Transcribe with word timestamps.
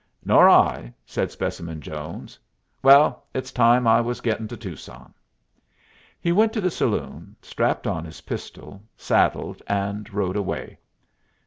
"Nor 0.25 0.49
I," 0.49 0.95
said 1.05 1.29
Specimen 1.29 1.79
Jones. 1.79 2.39
"Well, 2.81 3.27
it's 3.35 3.51
time 3.51 3.85
I 3.85 4.01
was 4.01 4.19
getting 4.19 4.47
to 4.47 4.57
Tucson." 4.57 5.13
He 6.19 6.31
went 6.31 6.53
to 6.53 6.59
the 6.61 6.71
saloon, 6.71 7.35
strapped 7.39 7.85
on 7.85 8.03
his 8.05 8.21
pistol, 8.21 8.81
saddled, 8.97 9.61
and 9.67 10.11
rode 10.11 10.37
away. 10.37 10.79